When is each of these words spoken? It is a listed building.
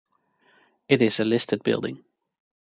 It 0.89 0.99
is 1.03 1.19
a 1.19 1.23
listed 1.23 1.61
building. 1.61 2.03